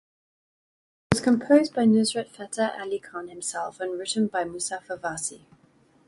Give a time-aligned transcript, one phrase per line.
[1.11, 5.45] It was composed by Nusrat Fateh Ali Khan himself and written by Muzaffar Warsi.